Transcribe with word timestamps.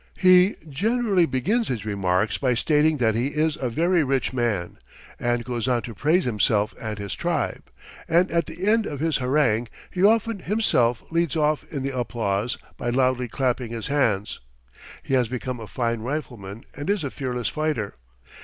He 0.17 0.55
generally 0.67 1.27
begins 1.27 1.67
his 1.67 1.85
remarks 1.85 2.39
by 2.39 2.55
stating 2.55 2.97
that 2.97 3.13
he 3.13 3.27
is 3.27 3.55
a 3.55 3.69
very 3.69 4.03
rich 4.03 4.33
man, 4.33 4.79
and 5.19 5.45
goes 5.45 5.67
on 5.67 5.83
to 5.83 5.93
praise 5.93 6.25
himself 6.25 6.73
and 6.81 6.97
his 6.97 7.13
tribe, 7.13 7.69
and 8.07 8.31
at 8.31 8.47
the 8.47 8.67
end 8.67 8.87
of 8.87 8.99
his 8.99 9.17
harangue 9.17 9.67
he 9.91 10.03
often 10.03 10.39
himself 10.39 11.03
leads 11.11 11.35
off 11.37 11.63
in 11.69 11.83
the 11.83 11.95
applause 11.95 12.57
by 12.77 12.89
loudly 12.89 13.27
clapping 13.27 13.69
his 13.69 13.89
hands. 13.93 14.39
He 15.03 15.13
has 15.13 15.27
become 15.27 15.59
a 15.59 15.67
fine 15.67 15.99
rifleman 16.01 16.63
and 16.75 16.89
is 16.89 17.03
a 17.03 17.11
fearless 17.11 17.47
fighter. 17.47 17.93